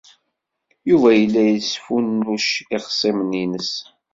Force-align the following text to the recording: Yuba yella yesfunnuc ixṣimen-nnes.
Yuba 0.89 1.09
yella 1.19 1.41
yesfunnuc 1.45 2.47
ixṣimen-nnes. 2.77 3.71